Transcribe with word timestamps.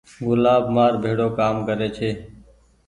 گلآب 0.27 0.63
مآر 0.75 0.93
ڀيڙو 1.03 1.27
ڪآم 1.37 1.55
ڪري 1.67 1.89
ڇي۔ 1.97 2.09